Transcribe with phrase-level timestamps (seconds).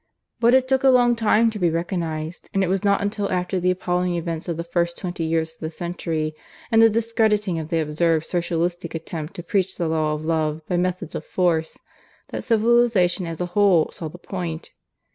[0.39, 3.59] But it took a long time to be recognized; and it was not until after
[3.59, 6.33] the appalling events of the first twenty years of the century,
[6.71, 10.75] and the discrediting of the absurd Socialistic attempt to preach the Law of Love by
[10.75, 11.77] methods of Force,
[12.29, 14.71] that civilization as a whole saw the point.